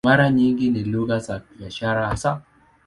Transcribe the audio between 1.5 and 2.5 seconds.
biashara hasa.